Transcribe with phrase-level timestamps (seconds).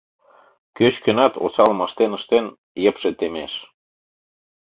[0.77, 2.45] Кеч-кӧнат, осалым ыштен-ыштен,
[2.83, 3.53] йыпше темеш.